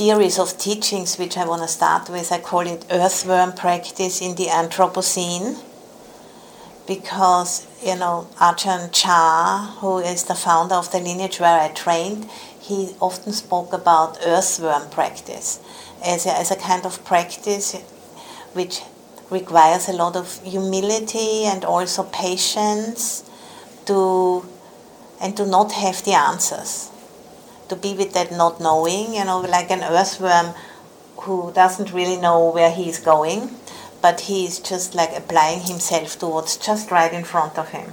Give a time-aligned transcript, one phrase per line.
[0.00, 2.32] series of teachings which I want to start with.
[2.32, 5.62] I call it Earthworm Practice in the Anthropocene
[6.86, 12.30] because, you know, Ajahn Chah, who is the founder of the lineage where I trained,
[12.58, 15.60] he often spoke about earthworm practice
[16.02, 17.74] as a, as a kind of practice
[18.54, 18.80] which
[19.28, 23.30] requires a lot of humility and also patience
[23.84, 24.48] to
[25.20, 26.89] and to not have the answers
[27.70, 30.54] to be with that not knowing you know like an earthworm
[31.22, 33.50] who doesn't really know where he's going
[34.02, 37.92] but he's just like applying himself to what's just right in front of him.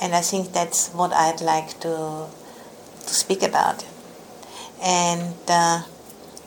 [0.00, 2.26] And i think that's what i'd like to
[3.06, 3.84] to speak about.
[4.82, 5.82] And uh,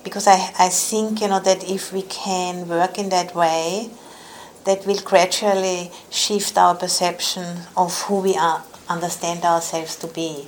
[0.03, 3.89] because I, I think you know that if we can work in that way
[4.65, 10.47] that will gradually shift our perception of who we are understand ourselves to be.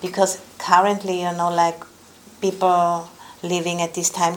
[0.00, 1.80] Because currently you know like
[2.40, 3.08] people
[3.42, 4.36] living at this time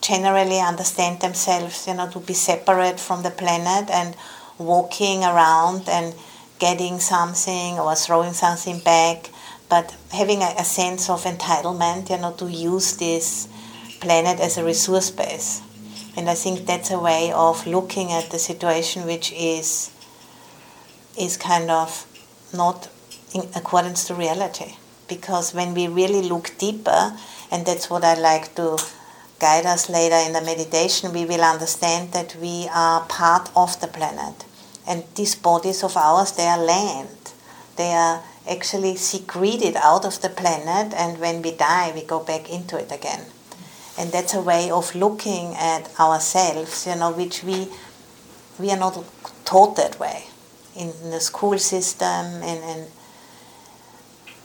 [0.00, 4.16] generally understand themselves you know to be separate from the planet and
[4.58, 6.14] walking around and
[6.58, 9.30] getting something or throwing something back
[9.68, 13.48] but having a, a, sense of entitlement, you know, to use this
[14.00, 15.60] planet as a resource base.
[16.16, 19.90] And I think that's a way of looking at the situation which is
[21.18, 22.06] is kind of
[22.54, 22.88] not
[23.34, 24.76] in accordance to reality.
[25.08, 27.16] Because when we really look deeper,
[27.50, 28.78] and that's what I like to
[29.40, 33.86] guide us later in the meditation, we will understand that we are part of the
[33.86, 34.44] planet.
[34.86, 37.32] And these bodies of ours, they are land.
[37.76, 42.50] They are actually secreted out of the planet, and when we die, we go back
[42.50, 43.24] into it again.
[43.98, 47.68] And that's a way of looking at ourselves, you know, which we
[48.58, 49.04] we are not
[49.44, 50.24] taught that way
[50.74, 52.86] in, the school system and in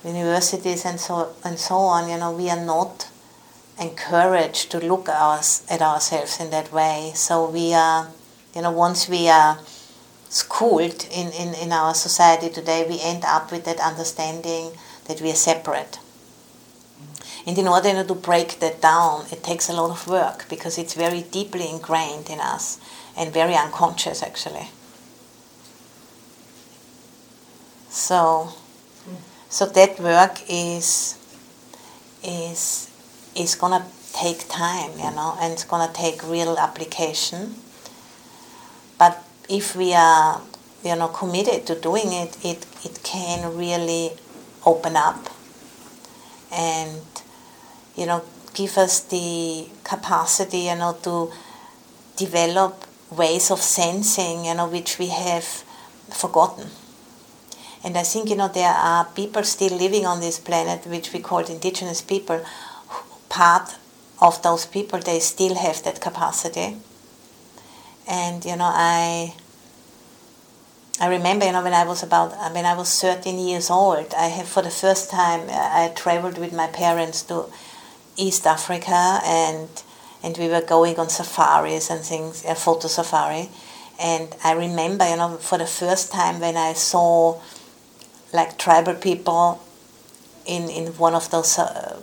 [0.04, 2.10] universities and so and so on.
[2.10, 3.10] You know, we are not
[3.80, 7.12] encouraged to look at ourselves in that way.
[7.16, 8.10] So we are,
[8.56, 9.60] you know, once we are
[10.30, 14.72] schooled in, in, in our society today, we end up with that understanding
[15.06, 16.00] that we are separate.
[17.46, 20.94] And in order to break that down, it takes a lot of work because it's
[20.94, 22.80] very deeply ingrained in us
[23.18, 24.70] and very unconscious actually.
[27.90, 28.54] So,
[29.54, 31.16] so that work is
[32.24, 32.90] is
[33.36, 37.54] is gonna take time, you know, and it's gonna take real application.
[38.98, 40.42] But if we are
[40.84, 44.14] you know committed to doing it, it it can really
[44.66, 45.30] open up
[46.52, 47.02] and
[47.96, 48.24] you know
[48.56, 51.32] give us the capacity you know to
[52.18, 55.46] develop ways of sensing you know which we have
[56.10, 56.70] forgotten
[57.84, 61.20] and i think you know there are people still living on this planet which we
[61.20, 62.42] call indigenous people
[63.30, 63.76] part
[64.22, 66.78] of those people they still have that capacity.
[68.08, 69.34] And you know i
[71.02, 74.28] I remember, you know, when I was about when I was 13 years old, I
[74.28, 77.46] have for the first time uh, I traveled with my parents to
[78.16, 79.70] East Africa, and
[80.22, 83.50] and we were going on safaris and things, a photo safari,
[84.00, 87.42] and I remember, you know, for the first time when I saw
[88.34, 89.62] like tribal people
[90.46, 92.00] in in one of those uh,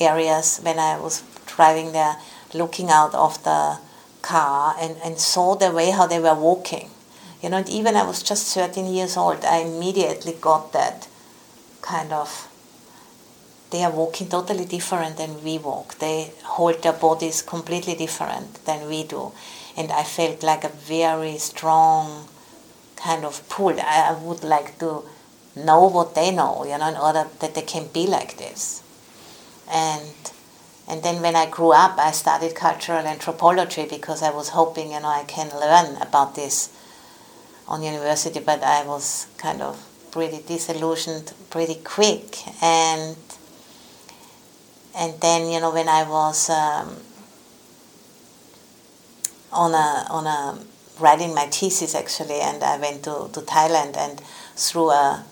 [0.00, 2.16] areas when I was driving there,
[2.54, 3.78] looking out of the
[4.22, 6.90] car and, and saw the way how they were walking.
[7.42, 11.08] You know, and even I was just 13 years old, I immediately got that
[11.82, 12.48] kind of.
[13.70, 15.98] They are walking totally different than we walk.
[15.98, 19.32] They hold their bodies completely different than we do.
[19.76, 22.28] And I felt like a very strong
[22.96, 23.80] kind of pull.
[23.80, 25.04] I would like to
[25.54, 28.82] know what they know, you know, in order that they can be like this.
[29.70, 30.14] And
[30.88, 35.00] and then when I grew up, I studied cultural anthropology because I was hoping, you
[35.00, 36.76] know, I can learn about this
[37.68, 38.40] on university.
[38.40, 39.80] But I was kind of
[40.10, 43.16] pretty disillusioned pretty quick, and
[44.94, 46.96] and then you know when I was um,
[49.52, 50.58] on a on a
[51.00, 54.20] writing my thesis actually, and I went to to Thailand and
[54.56, 55.24] through a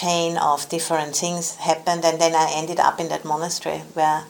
[0.00, 4.24] chain of different things happened, and then I ended up in that monastery where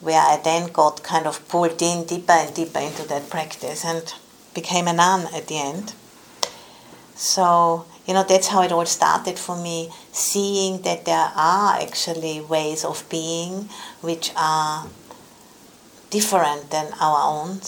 [0.00, 4.04] where I then got kind of pulled in deeper and deeper into that practice and
[4.52, 5.94] became a nun at the end.
[7.14, 12.40] So, you know, that's how it all started for me, seeing that there are actually
[12.42, 13.70] ways of being
[14.02, 14.86] which are
[16.10, 17.60] different than our own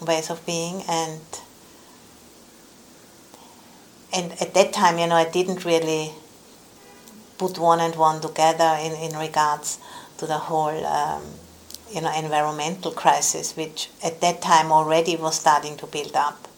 [0.00, 1.20] ways of being and
[4.12, 6.12] and at that time, you know, I didn't really
[7.36, 9.78] put one and one together in, in regards
[10.18, 11.22] to the whole um,
[11.90, 16.48] you know environmental crisis, which at that time already was starting to build up.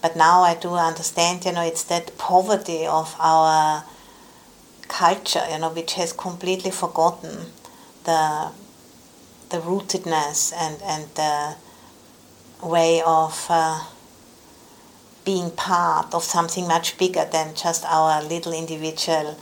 [0.00, 3.84] But now I do understand, you know, it's that poverty of our
[4.88, 7.52] culture, you know, which has completely forgotten
[8.04, 8.50] the
[9.50, 11.56] the rootedness and and the
[12.66, 13.84] way of uh,
[15.24, 19.38] being part of something much bigger than just our little individual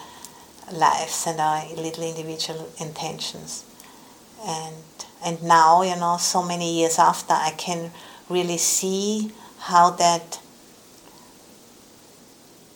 [0.73, 3.64] lives and our little individual intentions.
[4.44, 4.76] And
[5.25, 7.93] and now, you know, so many years after, I can
[8.29, 10.40] really see how that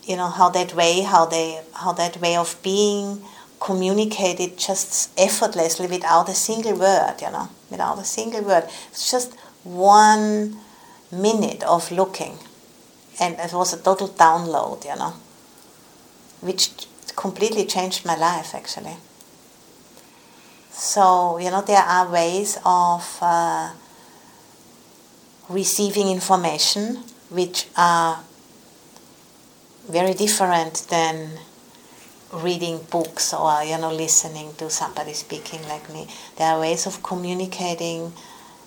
[0.04, 3.22] you know how that way how they how that way of being
[3.60, 9.34] communicated just effortlessly without a single word you know without a single word it's just
[9.64, 10.56] one
[11.10, 12.38] minute of looking
[13.20, 15.14] and it was a total download you know
[16.40, 16.70] which
[17.16, 18.96] completely changed my life actually.
[20.70, 23.72] So you know there are ways of uh,
[25.48, 28.20] receiving information which are
[29.88, 31.38] very different than
[32.32, 36.06] reading books or you know listening to somebody speaking like me.
[36.36, 38.12] There are ways of communicating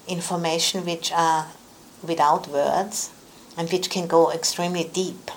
[0.08, 1.48] information which are
[2.02, 3.12] without words
[3.60, 5.30] and which can go extremely deep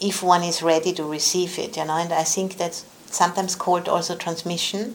[0.00, 1.96] if one is ready to receive it you know?
[1.96, 4.94] And i think that's sometimes called also transmission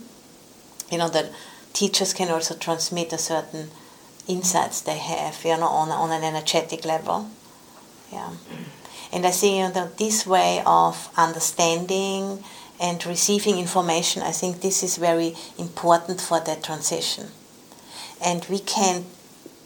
[0.89, 1.31] you know that
[1.73, 3.71] teachers can also transmit a certain
[4.27, 7.29] insights they have you know on, on an energetic level.
[8.11, 8.31] Yeah.
[9.11, 12.43] And I think you know, this way of understanding
[12.79, 17.27] and receiving information, I think this is very important for that transition.
[18.23, 19.05] And we can,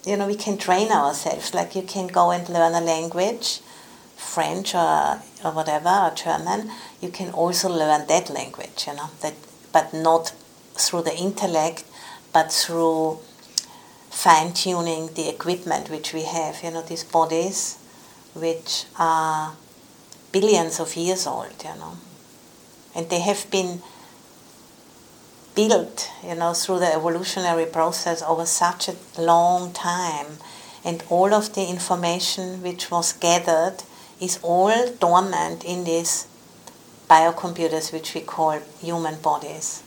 [0.08, 1.54] you know, we can train ourselves.
[1.54, 3.60] Like you can go and learn a language,
[4.16, 6.72] French or, or whatever, or German.
[7.02, 9.34] You can also learn that language, you know, that,
[9.74, 10.34] but not
[10.76, 11.84] through the intellect,
[12.32, 13.20] but through
[14.10, 17.78] fine tuning the equipment which we have, you know, these bodies
[18.34, 19.56] which are
[20.32, 21.98] billions of years old, you know.
[22.96, 23.82] And they have been
[25.58, 30.28] built, you know, through the evolutionary process over such a long time.
[30.86, 33.78] And all of the information which was gathered
[34.22, 36.28] is all dormant in these
[37.10, 39.84] biocomputers which we call human bodies.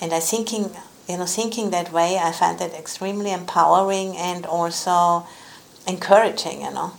[0.00, 0.70] And I thinking
[1.08, 5.26] you know, thinking that way I find that extremely empowering and also
[5.86, 6.92] encouraging, you know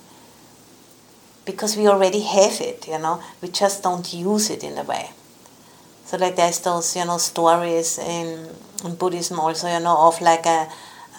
[1.47, 5.09] because we already have it, you know, we just don't use it in a way.
[6.07, 8.47] So like there's those, you know, stories in,
[8.85, 10.69] in Buddhism also, you know, of like a,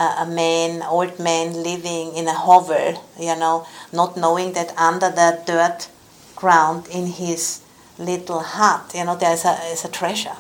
[0.01, 5.43] a man, old man living in a hovel, you know, not knowing that under the
[5.45, 5.91] dirt
[6.37, 7.61] ground in his
[7.99, 10.37] little hut, you know, there's a, there's a treasure.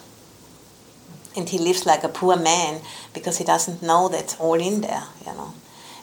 [1.37, 2.81] And he lives like a poor man
[3.13, 5.53] because he doesn't know that's all in there, you know.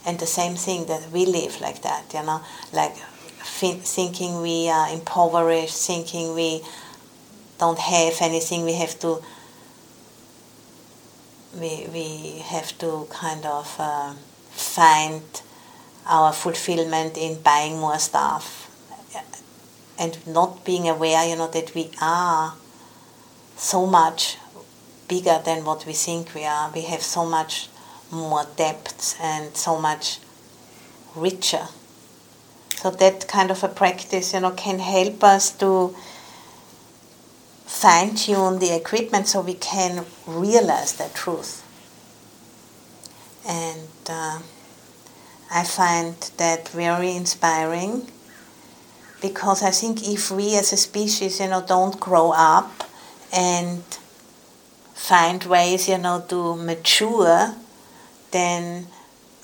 [0.06, 2.96] And the same thing that we live like that, you know, like
[3.42, 6.62] thinking we are impoverished, thinking we
[7.58, 9.22] don't have anything, we have to
[11.60, 14.14] we, we have to kind of uh,
[14.52, 15.24] find
[16.06, 18.62] our fulfillment in buying more stuff
[19.98, 22.56] and not being aware, you know, that we are
[23.56, 24.38] so much
[25.08, 26.70] bigger than what we think we are.
[26.76, 27.70] We have so much
[28.12, 30.20] more depth and so much
[31.16, 31.70] richer
[32.86, 35.96] so that kind of a practice, you know, can help us to
[37.86, 41.62] fine tune the equipment so we can realize that truth.
[43.48, 44.40] And uh,
[45.52, 48.10] I find that very inspiring
[49.22, 52.86] because I think if we as a species, you know, don't grow up
[53.32, 53.84] and
[54.96, 57.54] find ways, you know, to mature,
[58.32, 58.88] then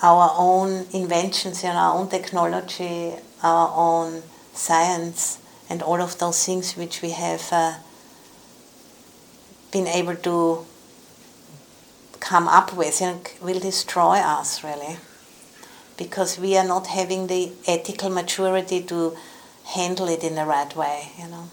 [0.02, 4.24] our own inventions and our own technology, our own
[4.56, 5.38] science,
[5.70, 7.76] and all of those things which we have uh,
[9.72, 10.66] been able to
[12.20, 14.98] come up with you know, will destroy us really.
[15.98, 19.16] Because we are not having the ethical maturity to
[19.66, 21.50] handle it in the right way you know.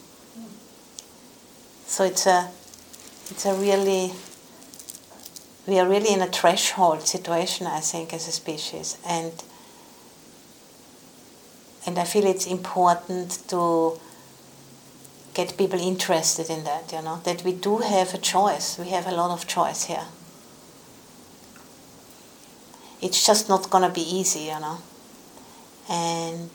[1.85, 2.49] So it's a
[3.31, 4.11] it's a really
[5.69, 9.31] we are really in a threshold situation, I think, as a species, and
[11.85, 13.99] and I feel it's important to
[15.39, 16.85] get people interested in that.
[16.95, 18.67] You know that we do have a choice.
[18.77, 20.07] We have a lot of choice here.
[23.01, 24.77] It's just not gonna be easy, you know,
[25.89, 26.49] and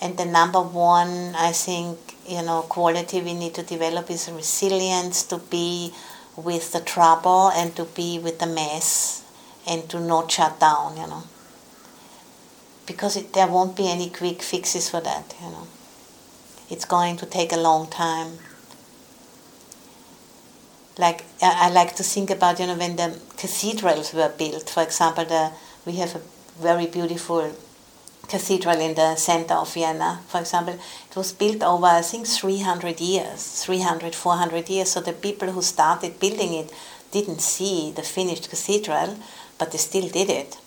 [0.00, 5.24] and the number one, I think, you know, quality we need to develop is resilience
[5.24, 5.92] to be
[6.36, 9.24] with the trouble and to be with the mess
[9.66, 11.24] and to not shut down, you know.
[12.86, 15.66] Because it, there won't be any quick fixes for that, you know.
[16.70, 18.38] It's going to take a long time.
[20.98, 24.68] Like I, like to think about, you know, when the cathedrals were built.
[24.68, 25.52] For example, the
[25.86, 26.20] we have a
[26.60, 27.54] very beautiful
[28.28, 30.74] cathedral in the center of Vienna, for example,
[31.10, 34.90] it was built over, I think, 300 years, 300, 400 years.
[34.90, 36.72] So the people who started building it
[37.10, 39.16] didn't see the finished cathedral,
[39.58, 40.58] but they still did it.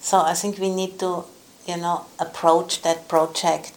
[0.00, 1.24] So I think we need to,
[1.66, 3.72] you know, approach that project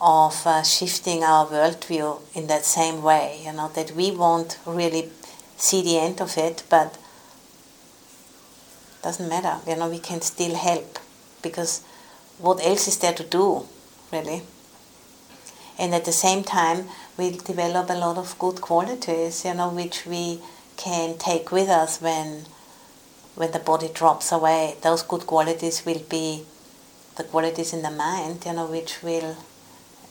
[0.00, 5.10] of uh, shifting our worldview in that same way, you know, that we won't really
[5.56, 6.98] see the end of it, but
[9.02, 10.98] doesn't matter, you know, we can still help
[11.42, 11.82] because
[12.38, 13.66] what else is there to do,
[14.12, 14.42] really?
[15.78, 16.86] And at the same time,
[17.16, 20.40] we develop a lot of good qualities, you know, which we
[20.76, 22.44] can take with us when
[23.36, 24.76] when the body drops away.
[24.82, 26.44] Those good qualities will be
[27.16, 29.36] the qualities in the mind, you know, which will,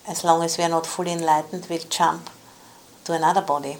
[0.07, 2.29] as long as we are not fully enlightened, we'll jump
[3.05, 3.77] to another body.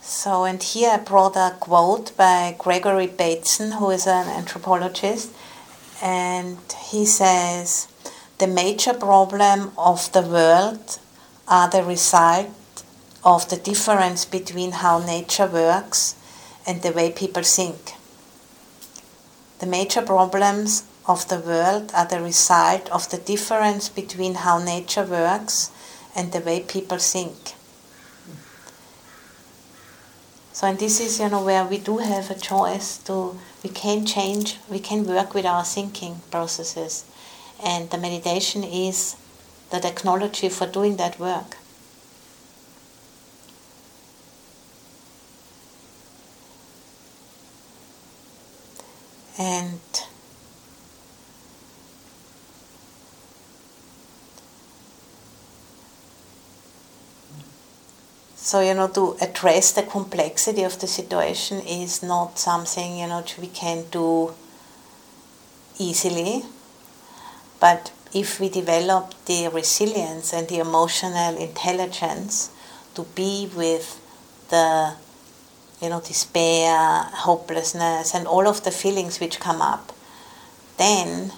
[0.00, 5.30] So, and here I brought a quote by Gregory Bateson, who is an anthropologist,
[6.02, 6.58] and
[6.90, 7.88] he says,
[8.38, 10.98] The major problem of the world
[11.46, 12.84] are the result
[13.22, 16.14] of the difference between how nature works
[16.66, 17.94] and the way people think.
[19.58, 25.04] The major problems of the world are the result of the difference between how nature
[25.04, 25.70] works
[26.16, 27.54] and the way people think.
[30.52, 34.06] So, and this is, you know, where we do have a choice to, we can
[34.06, 37.04] change, we can work with our thinking processes.
[37.62, 39.16] And the meditation is
[39.70, 41.56] the technology for doing that work.
[49.38, 49.80] And
[58.44, 63.24] So, you know, to address the complexity of the situation is not something, you know,
[63.40, 64.34] we can do
[65.78, 66.44] easily.
[67.58, 72.50] But if we develop the resilience and the emotional intelligence
[72.94, 73.98] to be with
[74.50, 74.96] the,
[75.84, 79.92] you know, despair, hopelessness, and all of the feelings which come up,
[80.78, 81.30] then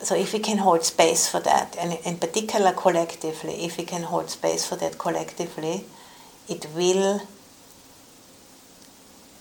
[0.00, 4.02] so if we can hold space for that, and in particular collectively, if we can
[4.02, 5.84] hold space for that collectively,
[6.48, 7.22] it will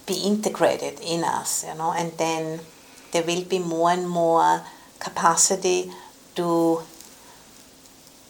[0.08, 2.62] be integrated in us, you know, and then
[3.12, 4.63] there will be more and more
[5.00, 5.92] capacity
[6.36, 6.82] to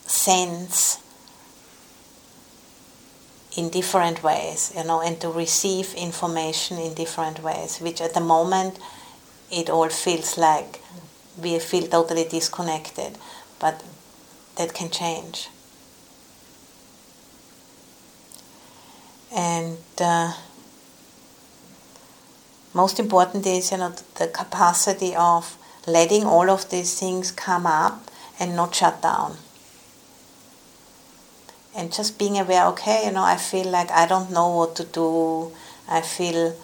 [0.06, 1.00] sense
[3.56, 8.20] in different ways, you know, and to receive information in different ways, which at the
[8.20, 8.80] moment
[9.52, 10.82] it all feels like
[11.42, 13.18] we feel totally disconnected,
[13.60, 13.84] but
[14.58, 15.50] that can change.
[19.34, 20.34] And uh,
[22.74, 25.58] most important is, you know, the capacity of
[25.88, 28.10] letting all of these things come up
[28.40, 29.38] and not shut down.
[31.76, 34.86] And just being aware, okay, you know, I feel like I don't know what to
[34.86, 35.52] do.
[35.90, 36.56] I feel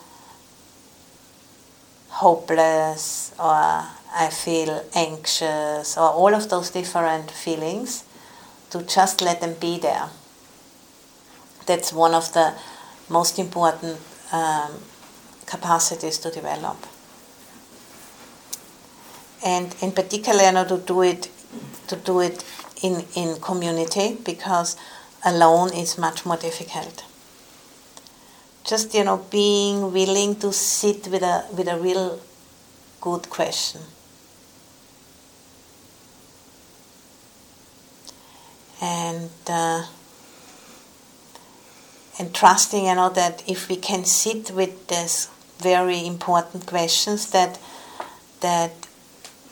[2.10, 8.04] hopeless or I feel anxious, or all of those different feelings,
[8.70, 10.10] to just let them be there.
[11.66, 12.54] That's one of the
[13.08, 14.00] most important
[14.34, 14.72] um,
[15.46, 16.78] capacities to develop.
[19.46, 21.30] And in particular, you know, to do it,
[21.88, 22.44] to do it
[22.82, 24.76] in, in community because
[25.24, 27.04] alone is much more difficult.
[28.64, 32.20] Just you know, being willing to sit with a with a real
[33.02, 33.82] good question.
[38.82, 39.84] and uh,
[42.18, 47.60] and trusting you know that if we can sit with these very important questions that
[48.42, 48.72] that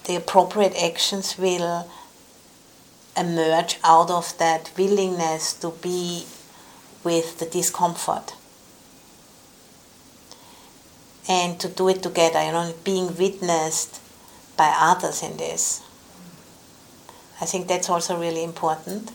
[0.06, 1.90] the appropriate actions will
[3.20, 6.26] emerge out of that willingness to be
[7.04, 8.34] with the discomfort.
[11.28, 14.02] And to do it together you know being witnessed
[14.58, 15.84] by others in this.
[17.42, 19.12] I think that's also really important.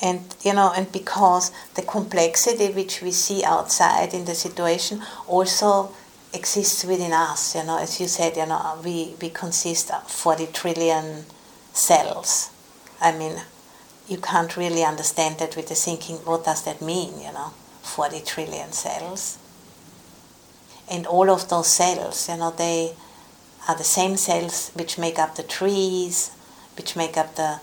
[0.00, 5.94] And you know and because the complexity which we see outside in the situation also
[6.32, 10.46] exists within us you know as you said you know we we consist of 40
[10.48, 11.24] trillion
[11.72, 12.50] cells.
[13.00, 13.36] I mean
[14.08, 18.20] you can't really understand that with the thinking what does that mean you know 40
[18.20, 19.38] trillion cells?
[20.90, 22.92] And all of those cells you know they
[23.68, 26.30] are the same cells which make up the trees
[26.76, 27.60] which make up the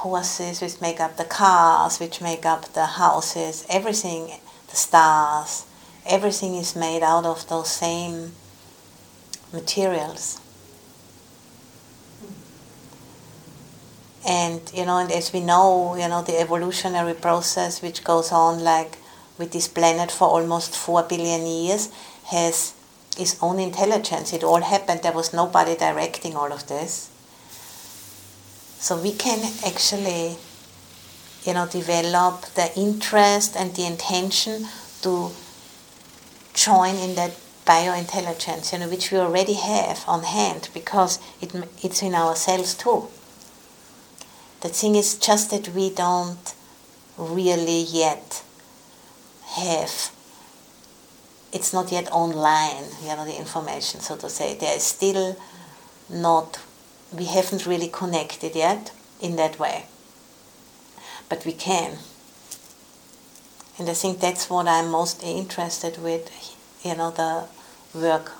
[0.00, 5.64] horses, which make up the cars, which make up the houses, everything, the stars,
[6.06, 8.32] everything is made out of those same
[9.52, 10.40] materials.
[14.26, 18.62] And you know, and as we know, you know, the evolutionary process which goes on
[18.62, 18.98] like
[19.38, 21.90] with this planet for almost four billion years
[22.26, 22.74] has
[23.18, 24.32] its own intelligence.
[24.32, 25.02] It all happened.
[25.02, 27.10] There was nobody directing all of this.
[28.78, 30.36] So we can actually,
[31.44, 34.66] you know, develop the interest and the intention
[35.02, 35.30] to
[36.54, 37.32] join in that
[37.66, 43.08] biointelligence, you know, which we already have on hand because it, it's in ourselves too.
[44.60, 46.54] The thing is just that we don't
[47.16, 48.42] really yet
[49.56, 50.10] have
[51.52, 54.54] it's not yet online, you know, the information, so to say.
[54.54, 55.36] There is still
[56.08, 56.60] not
[57.12, 59.86] we haven't really connected yet in that way.
[61.28, 61.98] But we can.
[63.80, 66.30] And I think that's what I'm most interested with,
[66.84, 67.44] you know, the
[67.98, 68.32] work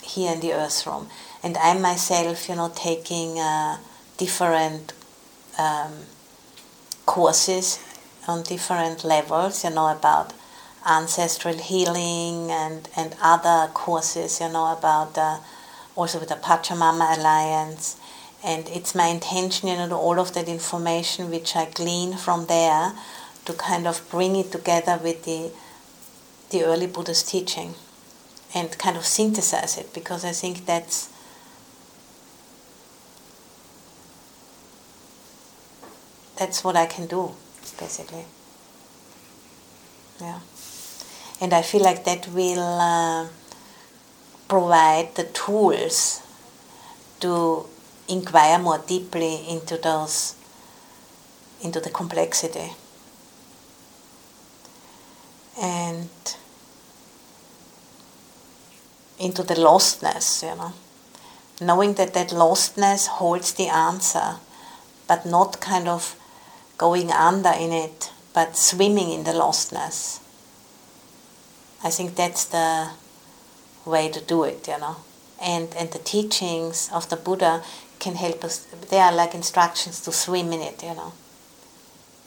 [0.00, 1.08] here in the Earth Room.
[1.42, 3.76] And I myself, you know, taking uh,
[4.16, 4.94] different
[5.58, 5.92] um,
[7.04, 7.78] courses
[8.26, 10.32] on different levels, you know, about
[10.88, 15.40] ancestral healing and, and other courses, you know, about uh,
[15.94, 18.00] also with the Pachamama Alliance.
[18.42, 22.94] And it's my intention, you know, all of that information which I glean from there
[23.44, 25.50] to kind of bring it together with the,
[26.50, 27.74] the early Buddhist teaching
[28.54, 31.10] and kind of synthesize it because I think that's
[36.38, 37.32] that's what I can do,
[37.78, 38.24] basically.
[40.20, 40.40] Yeah.
[41.40, 42.58] And I feel like that will.
[42.60, 43.28] Uh,
[44.48, 46.22] provide the tools
[47.20, 47.66] to
[48.08, 50.34] inquire more deeply into those
[51.62, 52.72] into the complexity
[55.60, 56.08] and
[59.18, 60.72] into the lostness you know
[61.60, 64.36] knowing that that lostness holds the answer
[65.06, 66.16] but not kind of
[66.78, 70.20] going under in it but swimming in the lostness
[71.84, 72.90] i think that's the
[73.84, 74.96] way to do it, you know.
[75.40, 77.62] And, and the teachings of the Buddha
[77.98, 78.58] can help us,
[78.90, 81.12] they are like instructions to swim in it, you know,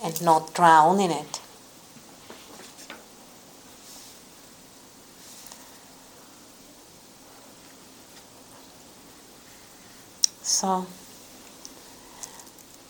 [0.03, 1.39] and not drown in it.
[10.57, 10.87] So,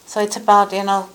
[0.06, 1.10] so it's about, you know,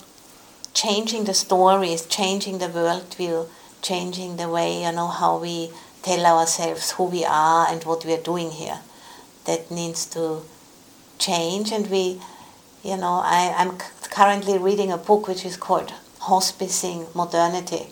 [0.75, 3.47] changing the stories, changing the worldview,
[3.81, 5.71] changing the way, you know, how we
[6.03, 8.81] tell ourselves who we are and what we are doing here.
[9.45, 10.43] That needs to
[11.17, 12.21] change, and we,
[12.83, 13.79] you know, I, I'm
[14.11, 17.87] currently reading a book which is called Hospicing Modernity.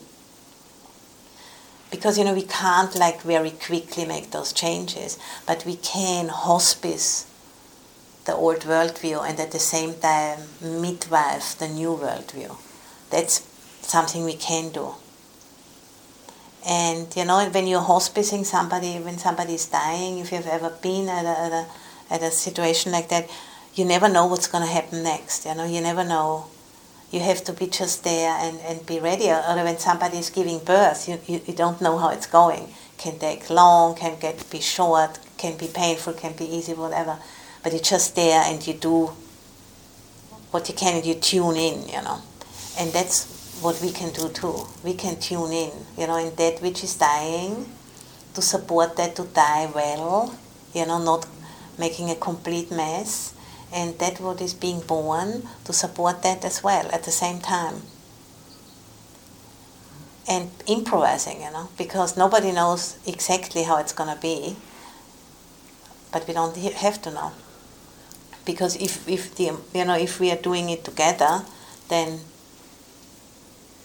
[1.89, 7.25] Because, you know, we can't like very quickly make those changes, but we can hospice
[8.25, 12.55] the old worldview and at the same time midwife the new worldview.
[13.09, 13.41] That's
[13.81, 14.93] something we can do.
[16.67, 21.09] And you know, when you're hospicing somebody, when somebody is dying, if you've ever been
[21.09, 21.65] at a, at a,
[22.13, 23.29] at a situation like that,
[23.73, 25.45] you never know what's going to happen next.
[25.45, 26.45] You know, you never know.
[27.09, 29.29] You have to be just there and, and be ready.
[29.29, 32.73] Or when somebody is giving birth, you, you, you don't know how it's going.
[32.97, 37.17] Can take long, can get be short, can be painful, can be easy, whatever.
[37.63, 39.11] But you're just there and you do
[40.51, 42.21] what you can and you tune in, you know.
[42.79, 44.67] And that's what we can do too.
[44.83, 47.71] We can tune in, you know, in that which is dying,
[48.33, 50.35] to support that to die well,
[50.73, 51.27] you know, not
[51.77, 53.33] making a complete mess,
[53.73, 57.83] and that what is being born, to support that as well at the same time.
[60.27, 64.55] And improvising, you know, because nobody knows exactly how it's going to be,
[66.11, 67.31] but we don't have to know.
[68.45, 71.43] Because if, if the, you know, if we are doing it together,
[71.89, 72.19] then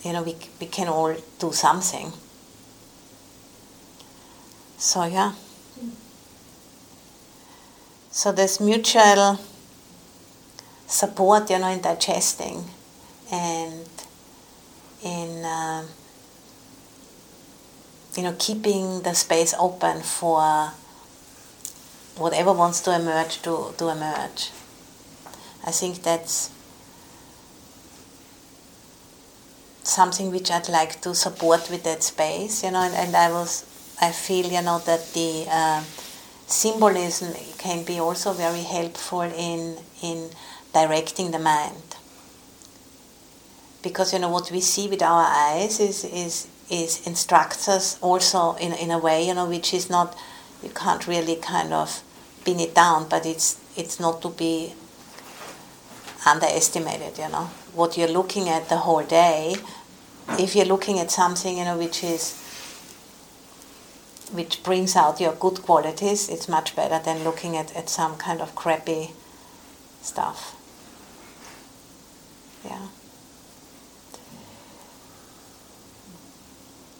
[0.03, 2.13] you know, we, we can all do something.
[4.79, 5.33] So, yeah.
[8.11, 9.41] So, there's mutual
[10.87, 12.65] support, you know, in digesting
[13.33, 13.89] and
[15.03, 15.85] in uh,
[18.17, 20.73] you know keeping the space open for
[22.17, 24.51] whatever wants to emerge to, to emerge.
[25.65, 26.51] I think that's
[29.83, 33.65] something which I'd like to support with that space, you know, and, and I was
[34.01, 35.83] I feel you know that the uh,
[36.47, 40.31] symbolism can be also very helpful in in
[40.75, 41.97] directing the mind
[43.83, 48.55] because you know what we see with our eyes is is is instructs us also
[48.55, 50.15] in in a way you know which is not
[50.63, 52.03] you can't really kind of
[52.47, 54.73] pin it down but it's it's not to be
[56.33, 59.55] underestimated you know what you're looking at the whole day
[60.39, 62.25] if you're looking at something you know which is
[64.33, 68.41] which brings out your good qualities, it's much better than looking at, at some kind
[68.41, 69.13] of crappy
[70.03, 70.55] stuff.
[72.65, 72.89] Yeah.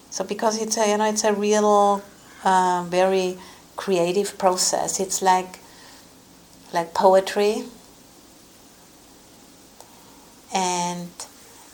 [0.09, 2.01] So because it's a you know it's a real
[2.43, 3.37] uh, very
[3.77, 4.99] creative process.
[4.99, 5.59] It's like
[6.73, 7.63] like poetry,
[10.53, 11.09] and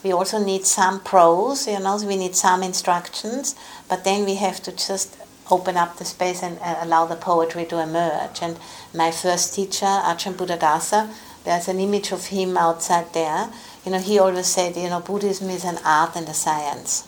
[0.04, 1.68] we also need some prose.
[1.68, 3.56] You know, we need some instructions,
[3.90, 5.18] but then we have to just
[5.50, 8.42] open up the space and uh, allow the poetry to emerge.
[8.42, 8.58] And
[8.94, 11.14] my first teacher, Ajahn Buddhadasa,
[11.44, 13.50] there's an image of him outside there.
[13.86, 17.08] You know, he always said, you know, Buddhism is an art and a science.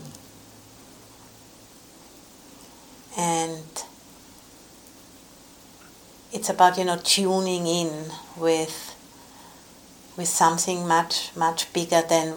[3.18, 3.84] And
[6.36, 8.92] it's about, you know, tuning in with
[10.18, 12.36] with something much, much bigger than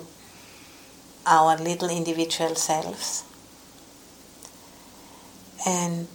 [1.26, 3.24] our little individual selves
[5.66, 6.08] and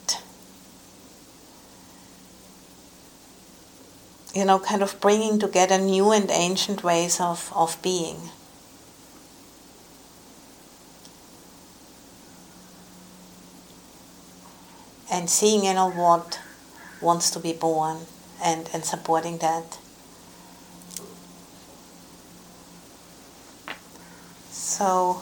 [4.34, 8.18] you know, kind of bringing together new and ancient ways of, of being.
[15.12, 16.40] And seeing, you know, what
[17.04, 17.98] wants to be born
[18.44, 19.78] and, and supporting that.
[24.50, 25.22] So,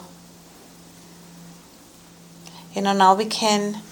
[2.74, 3.82] you know, now we can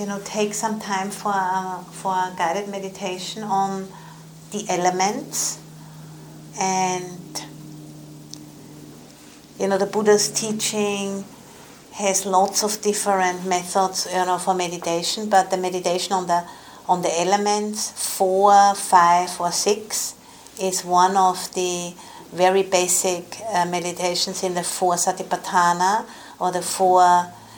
[0.00, 1.32] you know, take some time for
[1.92, 3.86] for a guided meditation on
[4.50, 5.58] the elements
[6.58, 7.44] and
[9.58, 11.24] you know the Buddha's teaching
[11.92, 16.42] has lots of different methods you know for meditation but the meditation on the
[16.90, 20.16] on the elements four five or six
[20.60, 21.94] is one of the
[22.32, 23.24] very basic
[23.54, 26.04] uh, meditations in the four satipatthana
[26.40, 27.00] or the four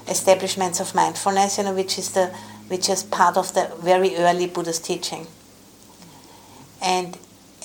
[0.07, 2.27] establishments of mindfulness, you know, which is the
[2.68, 5.27] which is part of the very early Buddhist teaching.
[6.83, 7.16] And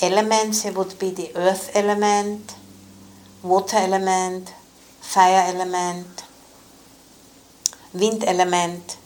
[0.01, 2.56] elements it would be the earth element,
[3.43, 4.53] water element,
[5.01, 6.23] fire element,
[7.93, 8.97] wind element,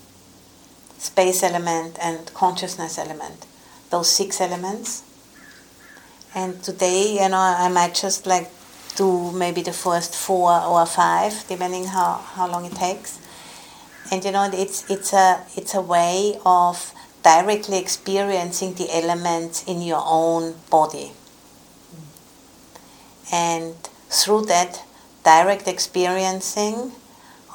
[1.02, 3.46] space element, and consciousness element.
[3.90, 5.04] Those six elements.
[6.34, 8.50] And today, you know, I might just like
[8.96, 13.20] do maybe the first four or five, depending how, how long it takes
[14.12, 19.82] and you know it's it's a it's a way of directly experiencing the elements in
[19.82, 21.12] your own body
[23.32, 23.74] and
[24.10, 24.84] through that
[25.24, 26.92] direct experiencing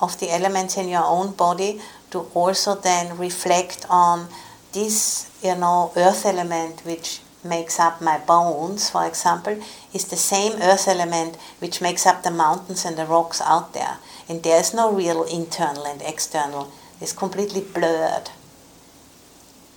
[0.00, 1.80] of the elements in your own body
[2.10, 4.28] to also then reflect on
[4.72, 9.56] this you know earth element which makes up my bones for example
[9.94, 13.98] is the same earth element which makes up the mountains and the rocks out there
[14.28, 16.72] and there's no real internal and external.
[17.00, 18.30] It's completely blurred.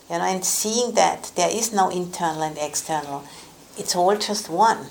[0.09, 3.23] You know, and seeing that there is no internal and external,
[3.77, 4.87] it's all just one.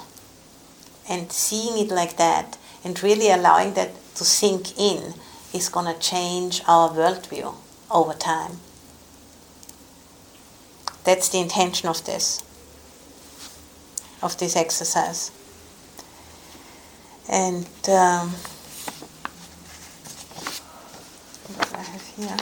[1.09, 5.15] And seeing it like that and really allowing that to sink in
[5.53, 7.55] is going to change our worldview
[7.91, 8.59] over time.
[11.05, 12.43] That's the intention of this,
[14.23, 15.31] of this exercise.
[17.31, 18.35] And um,
[21.73, 22.37] I have here.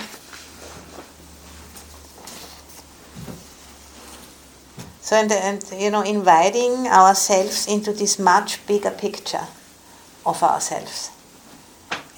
[5.01, 9.47] So, and, and you know, inviting ourselves into this much bigger picture
[10.25, 11.11] of ourselves,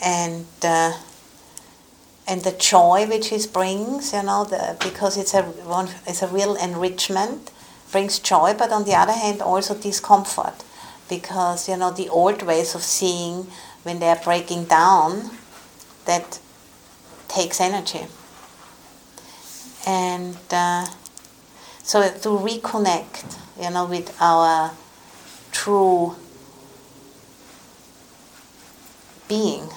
[0.03, 0.93] and uh,
[2.27, 5.51] and the joy which it brings, you know, the, because it's a
[6.07, 7.51] it's a real enrichment,
[7.91, 10.63] brings joy, but on the other hand also discomfort,
[11.09, 13.47] because you know the old ways of seeing
[13.83, 15.31] when they are breaking down,
[16.05, 16.39] that
[17.29, 18.07] takes energy.
[19.87, 20.87] And uh,
[21.83, 24.73] so to reconnect, you know, with our
[25.51, 26.15] true
[29.29, 29.71] being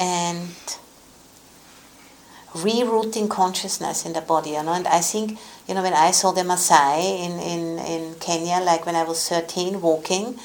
[0.00, 0.48] and
[2.52, 4.72] rerouting consciousness in the body, you know.
[4.72, 8.86] And I think, you know, when I saw the Maasai in, in, in Kenya, like
[8.86, 10.38] when I was 13 walking,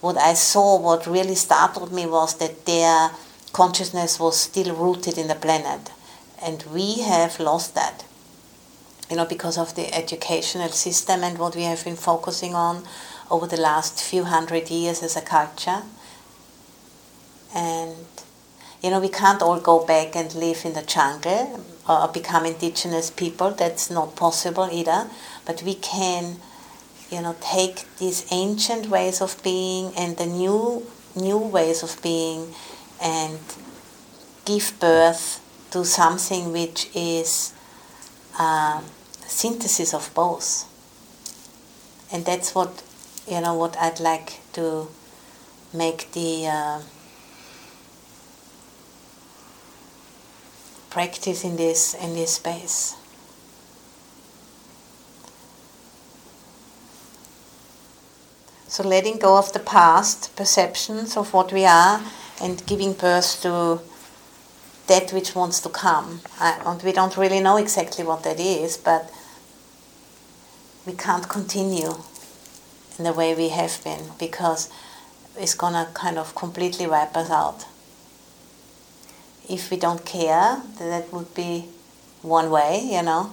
[0.00, 3.10] what I saw, what really startled me was that their
[3.52, 5.92] consciousness was still rooted in the planet.
[6.42, 8.04] And we have lost that,
[9.10, 12.82] you know, because of the educational system and what we have been focusing on
[13.30, 15.82] over the last few hundred years as a culture.
[17.54, 18.06] And
[18.82, 23.10] you know, we can't all go back and live in the jungle or become indigenous
[23.10, 23.52] people.
[23.52, 25.08] That's not possible either.
[25.46, 26.36] But we can,
[27.10, 32.54] you know, take these ancient ways of being and the new new ways of being
[33.00, 33.38] and
[34.46, 35.40] give birth
[35.70, 37.52] to something which is
[38.38, 38.82] a
[39.26, 40.66] synthesis of both.
[42.10, 42.82] And that's what
[43.28, 44.88] you know what I'd like to
[45.72, 46.80] make the uh,
[50.92, 52.96] practice in this in this space.
[58.68, 62.00] So letting go of the past perceptions of what we are
[62.42, 63.80] and giving birth to
[64.86, 66.20] that which wants to come.
[66.40, 69.10] and we don't really know exactly what that is, but
[70.86, 71.94] we can't continue
[72.98, 74.68] in the way we have been because
[75.36, 77.64] it's gonna kind of completely wipe us out
[79.52, 81.66] if we don't care, that would be
[82.22, 83.30] one way, you know.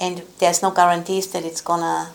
[0.00, 2.10] And there's no guarantees that it's gonna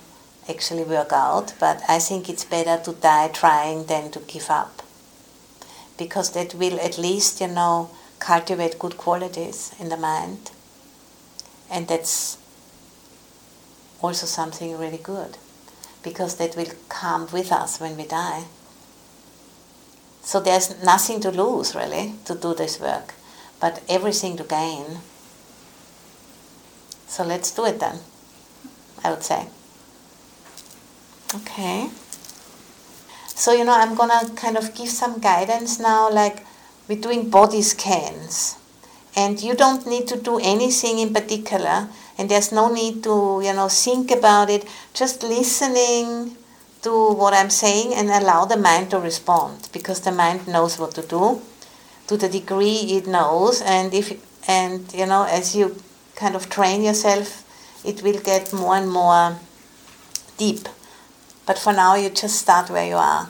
[0.49, 4.83] actually work out, but I think it's better to die trying than to give up.
[5.97, 10.51] Because that will at least, you know, cultivate good qualities in the mind.
[11.71, 12.37] And that's
[14.01, 15.37] also something really good.
[16.03, 18.45] Because that will come with us when we die.
[20.23, 23.13] So there's nothing to lose, really, to do this work
[23.59, 24.99] but everything to gain.
[27.07, 27.99] So let's do it then,
[29.03, 29.47] I would say.
[31.35, 31.89] Okay.
[33.27, 36.45] So, you know, I'm gonna kind of give some guidance now, like
[36.87, 38.57] we're doing body scans.
[39.15, 43.53] And you don't need to do anything in particular, and there's no need to, you
[43.53, 44.65] know, think about it.
[44.93, 46.37] Just listening
[46.83, 50.91] to what I'm saying and allow the mind to respond because the mind knows what
[50.95, 51.41] to do
[52.09, 54.07] to the degree it knows and if
[54.49, 55.75] and you know as you
[56.15, 57.45] kind of train yourself
[57.85, 59.37] it will get more and more
[60.37, 60.67] deep.
[61.45, 63.29] But for now you just start where you are.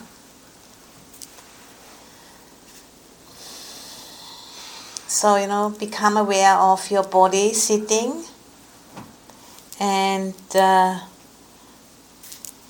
[5.06, 8.24] So you know become aware of your body sitting
[9.78, 11.00] and uh,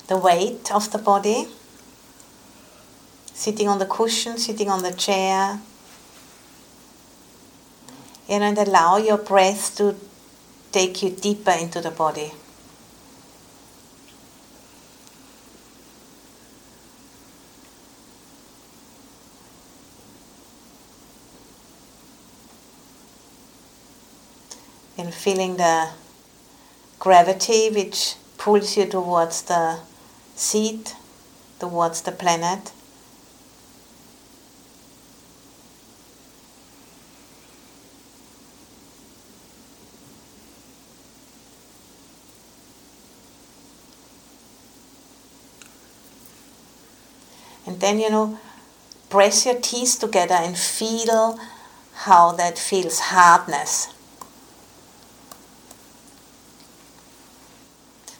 [0.07, 1.47] the weight of the body.
[3.33, 5.61] Sitting on the cushion sitting on the chair
[8.39, 9.95] and allow your breath to
[10.71, 12.31] take you deeper into the body.
[24.97, 25.89] And feeling the
[26.99, 29.79] gravity which pulls you towards the
[30.35, 30.95] seat,
[31.59, 32.71] towards the planet.
[47.81, 48.39] Then, you know,
[49.09, 51.39] press your teeth together and feel
[52.05, 53.93] how that feels hardness.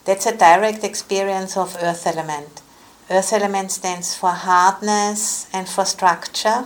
[0.04, 2.62] That's a direct experience of earth element.
[3.10, 6.66] Earth element stands for hardness and for structure.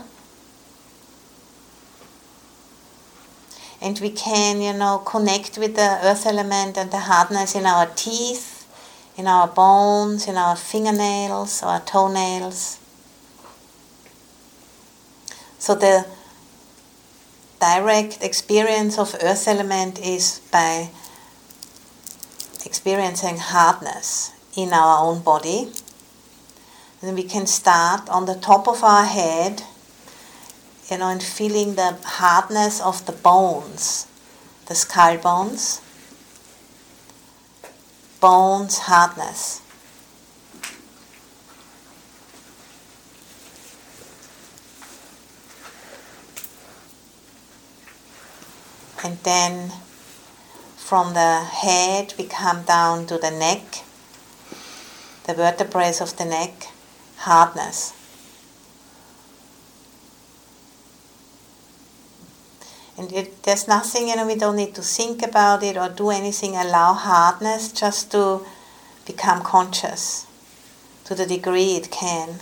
[3.81, 7.87] And we can, you know, connect with the earth element and the hardness in our
[7.95, 8.55] teeth
[9.17, 12.79] in our bones, in our fingernails, our toenails.
[15.65, 16.05] So the
[17.59, 20.89] direct experience of earth element is by
[22.63, 25.71] experiencing hardness in our own body.
[27.01, 29.63] And we can start on the top of our head,
[30.91, 34.05] you know, and feeling the hardness of the bones,
[34.67, 35.81] the skull bones
[38.21, 39.64] bone's hardness.
[49.05, 49.71] and then
[50.75, 53.83] from the head we come down to the neck,
[55.27, 56.69] the vertebrae of the neck,
[57.17, 57.93] hardness.
[62.97, 66.09] And it, there's nothing, you know, we don't need to think about it or do
[66.09, 68.43] anything, allow hardness just to
[69.05, 70.25] become conscious
[71.03, 72.39] to the degree it can.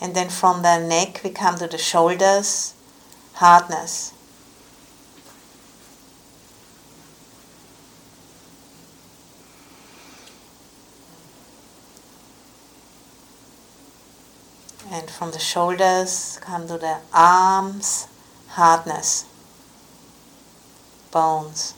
[0.00, 2.74] And then from the neck, we come to the shoulders,
[3.34, 4.12] hardness.
[14.90, 18.06] And from the shoulders come to the arms,
[18.48, 19.24] hardness,
[21.10, 21.74] bones.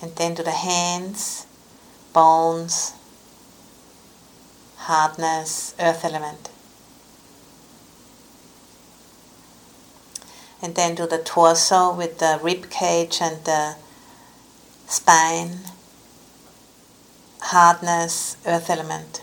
[0.00, 1.46] And then to the hands,
[2.12, 2.94] bones,
[4.86, 6.50] hardness, earth element.
[10.60, 13.76] And then to the torso with the rib cage and the
[14.86, 15.60] spine,
[17.40, 19.22] hardness, earth element.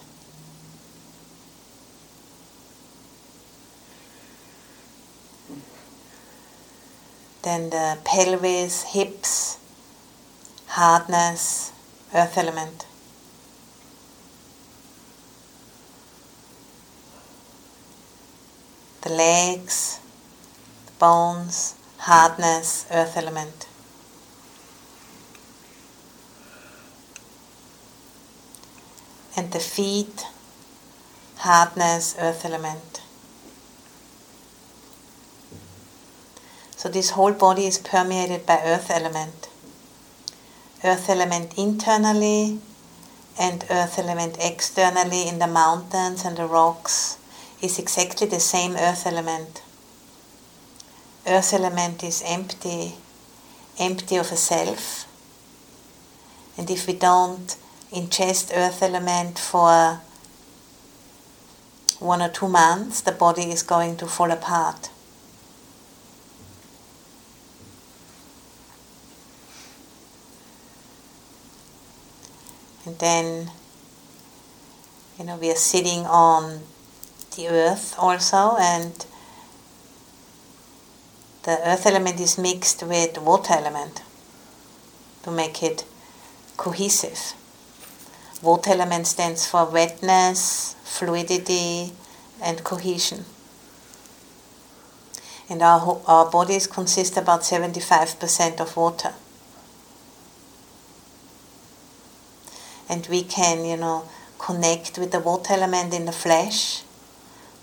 [7.41, 9.57] Then the pelvis, hips,
[10.67, 11.71] hardness,
[12.13, 12.85] earth element.
[19.01, 19.99] The legs,
[20.85, 23.67] the bones, hardness, earth element.
[29.37, 30.25] And the feet,
[31.37, 33.01] hardness, earth element.
[36.75, 39.49] So this whole body is permeated by earth element
[40.83, 42.59] earth element internally
[43.37, 47.17] and earth element externally in the mountains and the rocks
[47.61, 49.61] is exactly the same earth element.
[51.27, 52.93] Earth element is empty,
[53.77, 55.05] empty of a self.
[56.57, 57.55] And if we don't
[57.91, 60.01] ingest earth element for
[61.99, 64.89] one or two months, the body is going to fall apart.
[72.85, 73.51] And then,
[75.19, 76.61] you know, we are sitting on
[77.35, 79.05] the earth also, and
[81.43, 84.01] the earth element is mixed with water element
[85.23, 85.85] to make it
[86.57, 87.33] cohesive.
[88.41, 91.93] Water element stands for wetness, fluidity,
[92.41, 93.25] and cohesion.
[95.49, 99.13] And our, our bodies consist about 75% of water.
[102.89, 106.81] and we can, you know, connect with the water element in the flesh.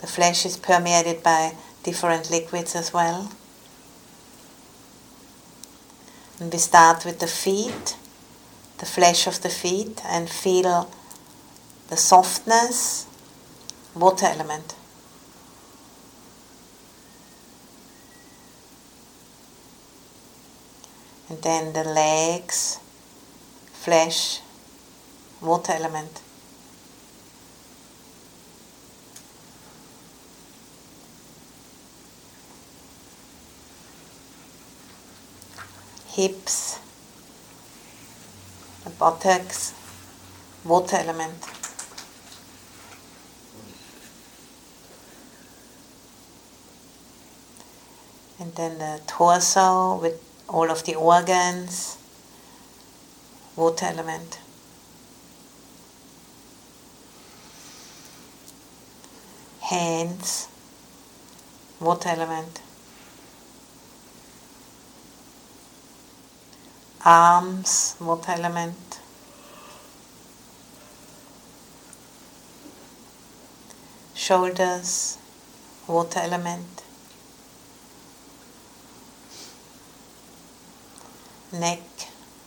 [0.06, 3.32] The flesh is permeated by different liquids as well.
[6.38, 7.96] And we start with the feet,
[8.78, 10.88] the flesh of the feet, and feel
[11.88, 13.06] the softness,
[13.96, 14.76] water element.
[21.28, 22.78] And then the legs,
[23.72, 24.40] flesh,
[25.40, 26.20] water element.
[36.16, 36.78] Hips,
[38.84, 39.74] the buttocks,
[40.64, 41.44] water element.
[48.40, 51.98] And then the torso with all of the organs,
[53.56, 54.38] water element.
[59.66, 60.48] hands,
[61.80, 62.60] water element,
[67.06, 68.98] arms, water element,
[74.12, 75.16] shoulders,
[75.86, 76.82] water element,
[81.52, 81.80] neck,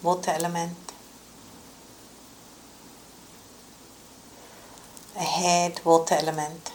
[0.04, 0.76] water element,
[5.16, 6.74] head, water element?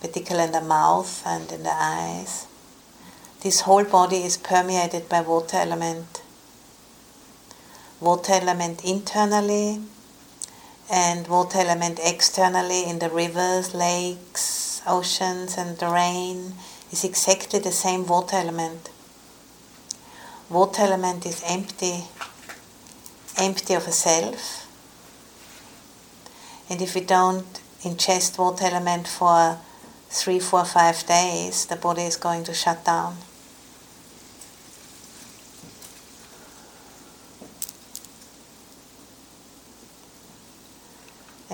[0.00, 2.46] Particularly in the mouth and in the eyes.
[3.44, 6.22] This whole body is permeated by water element.
[8.00, 9.82] Water element internally
[10.90, 16.54] and water element externally in the rivers, lakes, oceans and the rain
[16.90, 18.88] is exactly the same water element.
[20.48, 22.04] Water element is empty,
[23.36, 24.66] empty of a self.
[26.70, 29.58] And if we don't ingest water element for
[30.08, 33.18] three, four, five days, the body is going to shut down.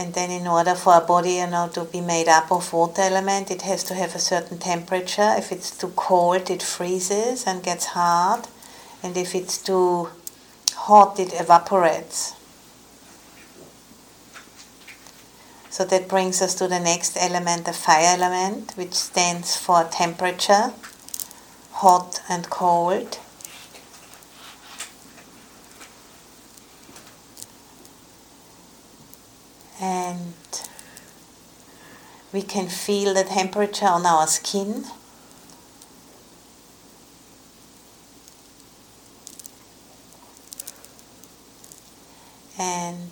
[0.01, 3.03] And then in order for a body, you know, to be made up of water
[3.03, 5.35] element, it has to have a certain temperature.
[5.37, 8.49] If it's too cold, it freezes and gets hard.
[9.03, 10.09] And if it's too
[10.75, 12.35] hot, it evaporates.
[15.69, 20.73] So that brings us to the next element, the fire element, which stands for temperature,
[21.73, 23.19] hot and cold.
[29.81, 30.35] And
[32.33, 34.85] we can feel the temperature on our skin.
[42.59, 43.11] And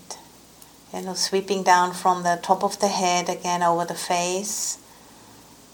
[0.92, 4.78] you know, sweeping down from the top of the head again over the face,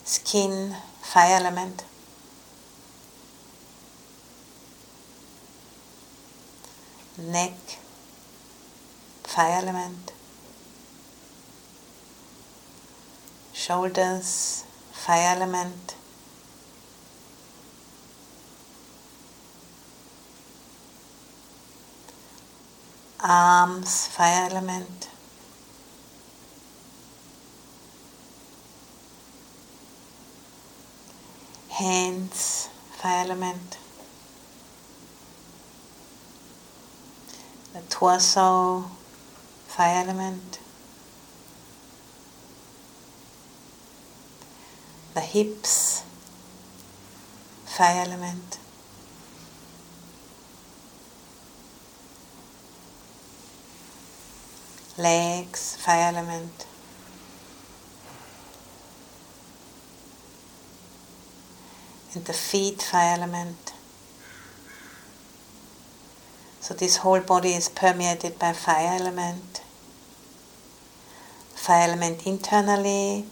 [0.04, 1.84] skin, fire element.
[7.18, 7.54] Neck,
[9.24, 10.13] fire element.
[13.64, 14.62] Shoulders,
[14.92, 15.94] fire element.
[23.20, 25.08] Arms, fire element.
[31.70, 33.78] Hands, fire element.
[37.72, 38.90] The torso,
[39.68, 40.58] fire element.
[45.14, 46.02] The hips,
[47.64, 48.58] fire element.
[54.98, 56.66] Legs, fire element.
[62.14, 63.72] And the feet, fire element.
[66.60, 69.62] So this whole body is permeated by fire element.
[71.54, 73.26] Fire element internally,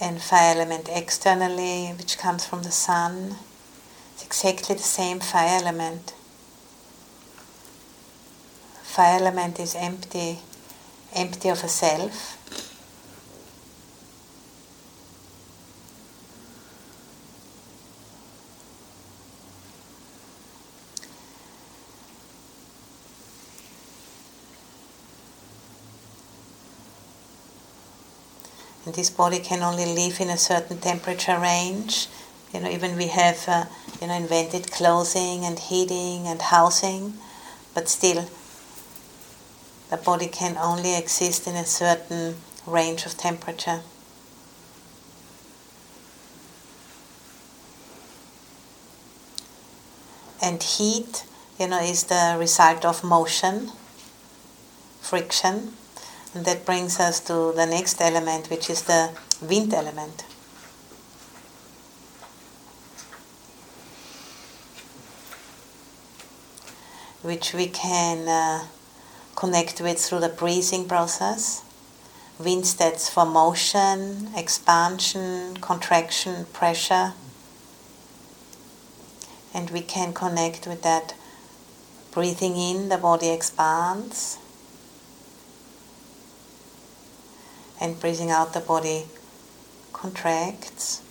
[0.00, 3.36] and fire element externally, which comes from the sun.
[4.14, 6.14] It's exactly the same fire element.
[8.82, 10.38] Fire element is empty,
[11.14, 12.38] empty of a self.
[28.94, 32.08] This body can only live in a certain temperature range.
[32.52, 33.64] You know, even we have, uh,
[34.00, 37.14] you know, invented clothing and heating and housing,
[37.74, 38.28] but still,
[39.90, 42.36] the body can only exist in a certain
[42.66, 43.80] range of temperature.
[50.40, 51.24] And heat,
[51.58, 53.72] you know, is the result of motion,
[55.00, 55.72] friction,
[56.34, 59.10] and that brings us to the next element, which is the
[59.40, 60.24] wind element.
[67.22, 68.66] Which we can uh,
[69.36, 71.62] connect with through the breathing process.
[72.38, 77.12] Wind stands for motion, expansion, contraction, pressure.
[79.54, 81.14] And we can connect with that
[82.10, 84.38] breathing in, the body expands
[87.84, 89.04] and breathing out the body
[89.92, 91.03] contracts.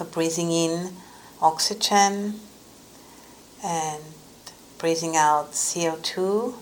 [0.00, 0.96] So breathing in
[1.42, 2.40] oxygen
[3.62, 4.02] and
[4.78, 6.54] breathing out CO2.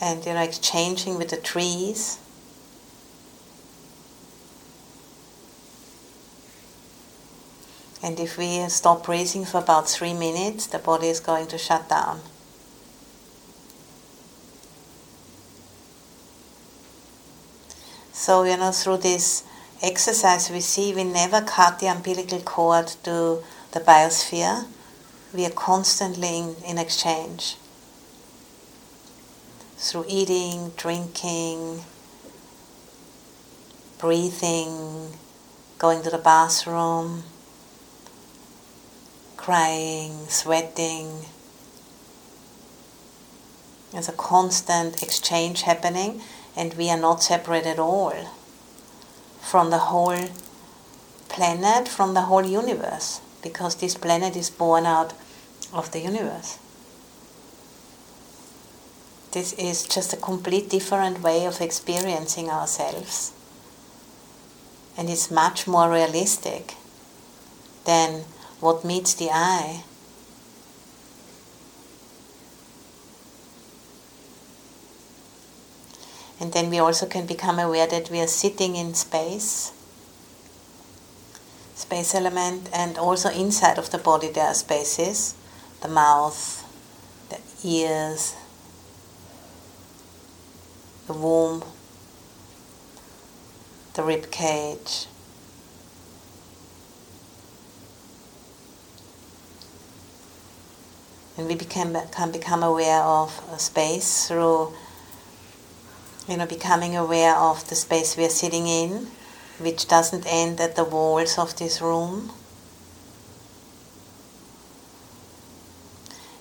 [0.00, 2.18] And you know, exchanging with the trees.
[8.02, 11.90] And if we stop breathing for about three minutes, the body is going to shut
[11.90, 12.22] down.
[18.28, 19.42] So, you know, through this
[19.80, 24.66] exercise, we see we never cut the umbilical cord to the biosphere.
[25.32, 27.56] We are constantly in, in exchange.
[29.78, 31.84] Through eating, drinking,
[33.96, 35.14] breathing,
[35.78, 37.22] going to the bathroom,
[39.38, 41.24] crying, sweating.
[43.92, 46.20] There's a constant exchange happening
[46.58, 48.12] and we are not separate at all
[49.40, 50.28] from the whole
[51.28, 55.12] planet, from the whole universe, because this planet is born out
[55.72, 56.58] of the universe.
[59.30, 63.32] This is just a complete different way of experiencing ourselves.
[64.96, 66.74] And it's much more realistic
[67.84, 68.24] than
[68.58, 69.84] what meets the eye.
[76.40, 79.72] And then we also can become aware that we are sitting in space,
[81.74, 85.34] space element, and also inside of the body there are spaces
[85.80, 86.64] the mouth,
[87.30, 88.34] the ears,
[91.06, 91.62] the womb,
[93.94, 95.06] the rib cage.
[101.36, 104.72] And we become, can become aware of space through,
[106.28, 109.08] you know, becoming aware of the space we are sitting in,
[109.58, 112.30] which doesn't end at the walls of this room.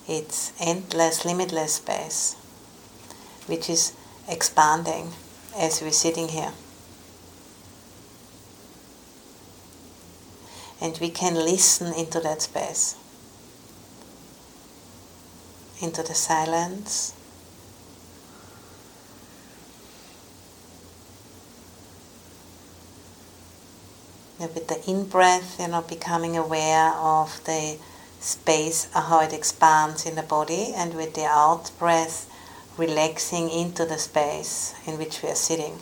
[0.08, 2.36] It's endless, limitless space,
[3.48, 3.94] which is
[4.28, 5.12] expanding
[5.58, 6.52] as we're sitting here.
[10.80, 12.96] And we can listen into that space,
[15.82, 17.17] into the silence.
[24.40, 27.78] With the in breath, you know, becoming aware of the
[28.20, 32.30] space, how it expands in the body, and with the out breath,
[32.78, 35.80] relaxing into the space in which we are sitting.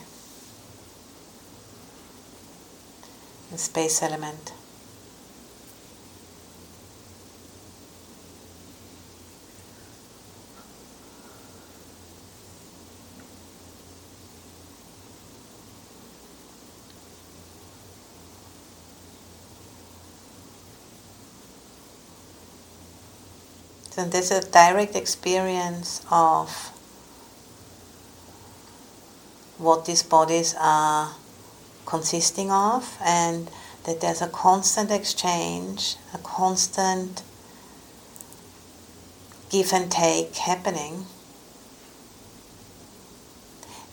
[3.52, 4.54] The space element.
[23.96, 26.50] So there's a direct experience of
[29.58, 31.16] what these bodies are
[31.86, 33.50] consisting of and
[33.86, 37.24] that there's a constant exchange, a constant
[39.50, 41.06] give and take happening.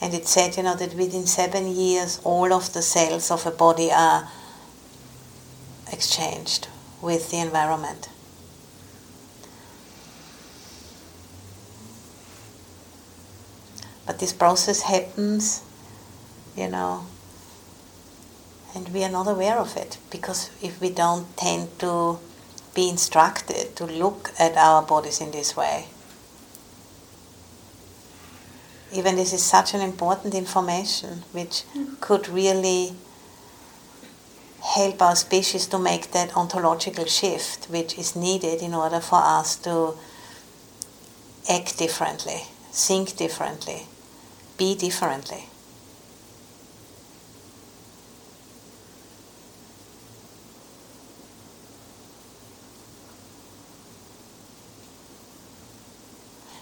[0.00, 3.52] And it said, you know, that within seven years all of the cells of a
[3.52, 4.28] body are
[5.92, 6.66] exchanged
[7.00, 8.08] with the environment.
[14.06, 15.62] But this process happens,
[16.56, 17.06] you know,
[18.74, 22.18] and we are not aware of it because if we don't tend to
[22.74, 25.86] be instructed to look at our bodies in this way.
[28.92, 31.64] Even this is such an important information which
[32.00, 32.94] could really
[34.62, 39.56] help our species to make that ontological shift which is needed in order for us
[39.56, 39.94] to
[41.50, 43.86] act differently, think differently,
[44.62, 45.48] be differently.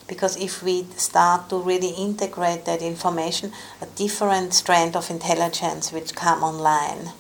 [0.09, 6.15] Because if we start to really integrate that information, a different strand of intelligence which
[6.15, 7.13] come online,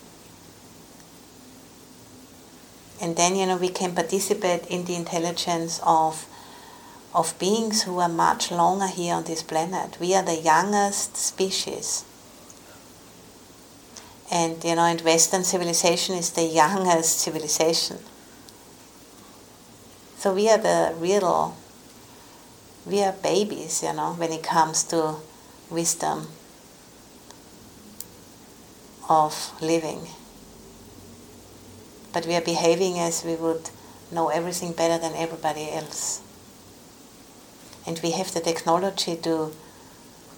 [3.03, 6.26] and then you know we can participate in the intelligence of
[7.12, 9.98] of beings who are much longer here on this planet.
[10.00, 12.04] We are the youngest species.
[14.30, 17.98] And you know, and Western civilization is the youngest civilization.
[20.18, 21.56] So we are the real,
[22.86, 25.16] we are babies, you know, when it comes to
[25.68, 26.28] wisdom
[29.08, 30.06] of living.
[32.12, 33.70] But we are behaving as we would
[34.12, 36.22] know everything better than everybody else
[37.87, 39.53] and we have the technology to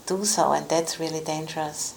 [0.06, 1.94] do so, and that's really dangerous.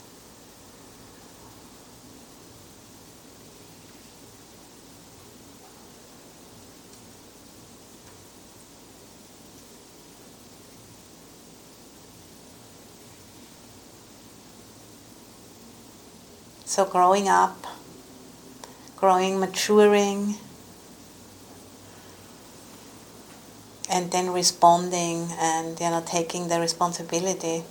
[16.66, 17.66] So, growing up,
[18.98, 20.36] growing, maturing,
[23.90, 27.64] and then responding and you know taking the responsibility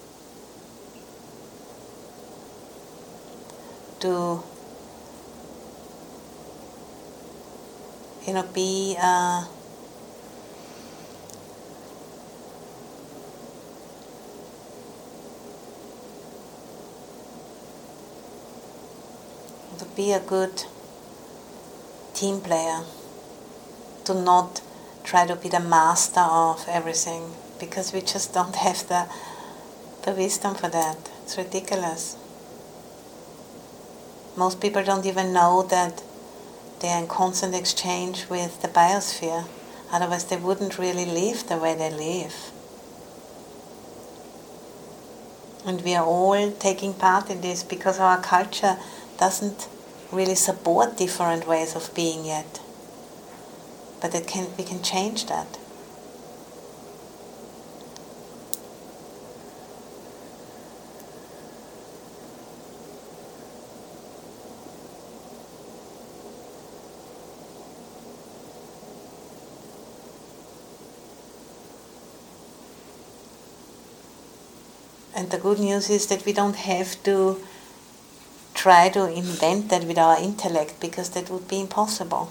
[4.00, 4.42] to
[8.26, 9.44] you know be uh,
[19.78, 20.64] to be a good
[22.14, 22.82] team player
[24.04, 24.60] to not
[25.04, 27.30] try to be the master of everything,
[27.60, 29.06] because we just don't have the,
[30.04, 31.10] the wisdom for that.
[31.22, 32.16] It's ridiculous.
[34.36, 36.02] Most people don't even know that
[36.80, 39.46] they are in constant exchange with the biosphere.
[39.92, 42.34] Otherwise, they wouldn't really live the way they live.
[45.64, 48.76] And we are all taking part in this because our culture
[49.18, 49.68] doesn't
[50.10, 52.60] really support different ways of being yet.
[54.04, 55.46] But it can, we can change that.
[75.16, 77.42] And the good news is that we don't have to
[78.52, 82.30] try to invent that with our intellect because that would be impossible.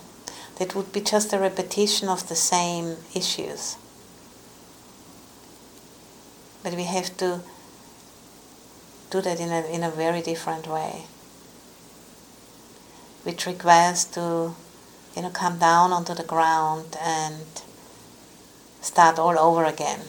[0.64, 3.76] That would be just a repetition of the same issues.
[6.64, 7.41] But we have to
[9.11, 11.03] do that in a, in a very different way,
[13.24, 14.55] which requires to
[15.18, 17.43] you know, come down onto the ground and
[18.80, 19.99] start all over again.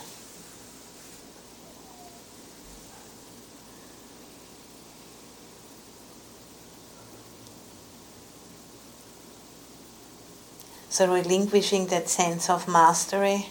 [10.95, 13.49] So relinquishing that sense of mastery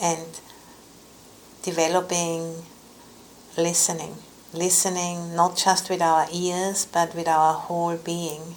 [0.00, 0.40] and
[1.62, 2.64] developing
[3.58, 4.16] listening.
[4.54, 8.56] Listening not just with our ears but with our whole being.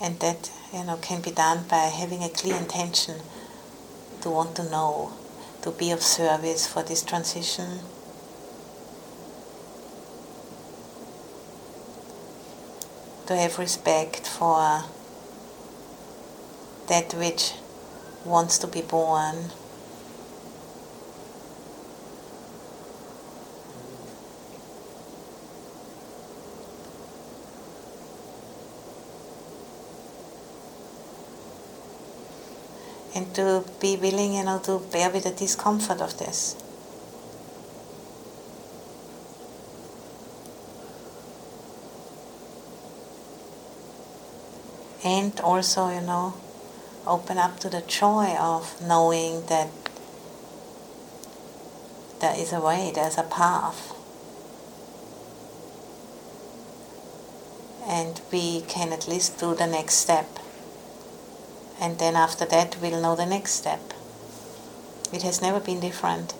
[0.00, 3.16] And that you know can be done by having a clear intention
[4.20, 5.12] to want to know
[5.64, 7.78] to be of service for this transition.
[13.24, 14.84] To have respect for
[16.88, 17.54] that which
[18.26, 19.52] wants to be born.
[33.14, 36.56] And to be willing, you know, to bear with the discomfort of this.
[45.04, 46.34] And also, you know,
[47.06, 49.68] open up to the joy of knowing that
[52.20, 53.92] there is a way, there's a path.
[57.86, 60.38] And we can at least do the next step
[61.80, 63.92] and then after that we'll know the next step.
[65.12, 66.34] It has never been different.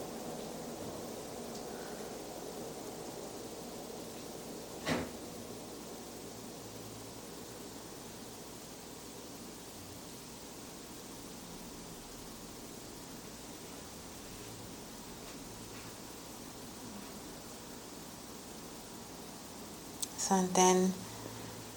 [20.24, 20.94] So and then,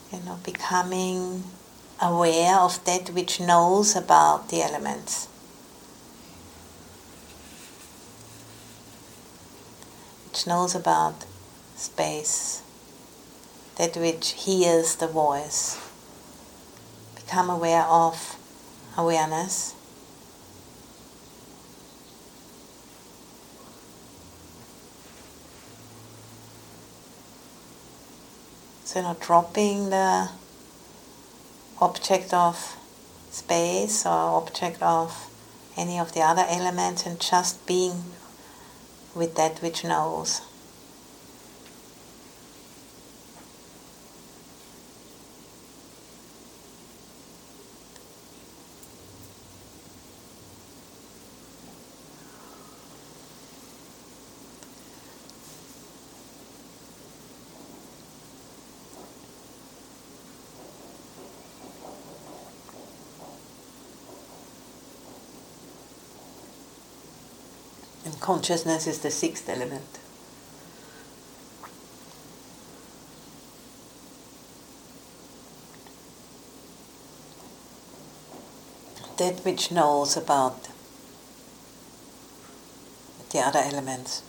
[0.10, 1.44] you know, becoming
[2.02, 5.28] aware of that which knows about the elements.
[10.30, 11.26] Which knows about
[11.76, 12.62] space,
[13.78, 15.80] that which hears the voice.
[17.16, 18.38] Become aware of
[18.96, 19.74] awareness.
[28.86, 30.30] So, not dropping the
[31.80, 32.78] object of
[33.30, 35.30] space or object of
[35.78, 38.04] any of the other elements and just being
[39.14, 40.42] with that which knows.
[68.06, 70.00] And consciousness is the sixth element.
[79.16, 80.68] That which knows about
[83.30, 84.24] the other elements.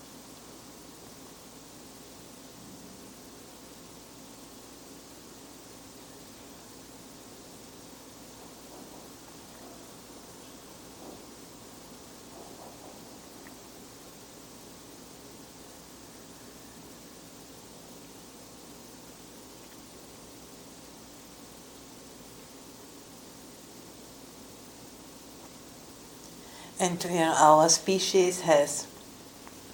[26.81, 28.87] And you know, our species has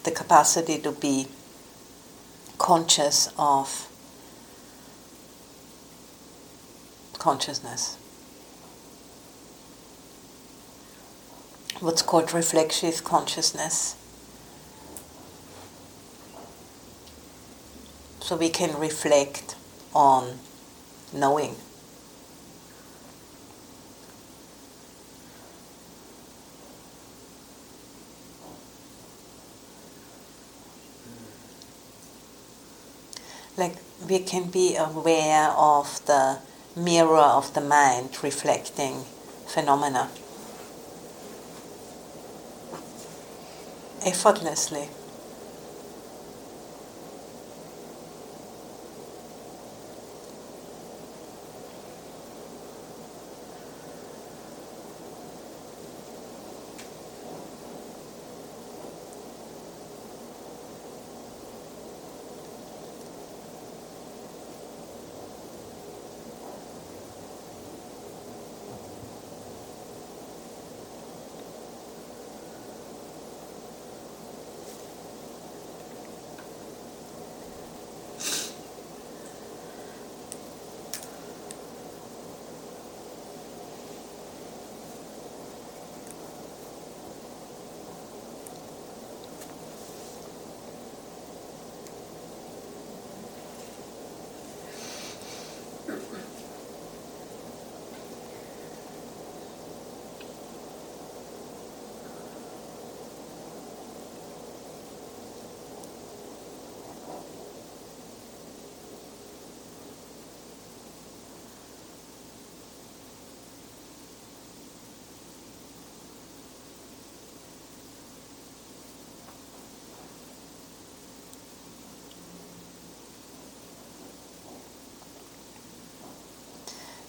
[0.05, 1.29] the capacity to be
[2.59, 3.89] conscious of
[7.19, 7.99] consciousness.
[11.81, 13.97] What's called reflexive consciousness.
[18.21, 19.57] So we can reflect
[19.95, 20.39] on
[21.13, 21.57] knowing.
[33.57, 33.77] Like
[34.09, 36.39] we can be aware of the
[36.77, 39.05] mirror of the mind reflecting
[39.47, 40.11] phenomena
[44.05, 44.89] effortlessly.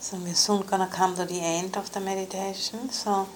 [0.06, 2.92] So we're soon gonna come to the end of the meditation.
[2.92, 3.28] So,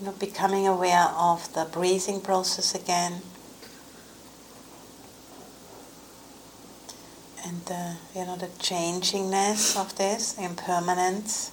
[0.00, 3.22] you know, becoming aware of the breathing process again.
[7.46, 11.52] And the, you know, the changingness of this, impermanence.